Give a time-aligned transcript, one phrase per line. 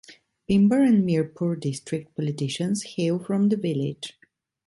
[0.49, 4.17] Bhimber and Mirpur district politicians hail from the village.